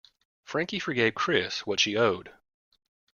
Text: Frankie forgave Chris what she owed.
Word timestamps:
Frankie 0.43 0.79
forgave 0.79 1.13
Chris 1.13 1.67
what 1.67 1.79
she 1.79 1.95
owed. 1.95 2.33